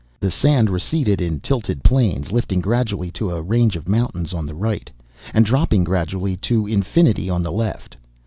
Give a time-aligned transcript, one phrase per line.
[0.19, 4.55] The sand receded in tilted planes lifting gradually to a range of mountains on the
[4.55, 4.89] right,
[5.31, 7.97] and dropping gradually to infinity on the left.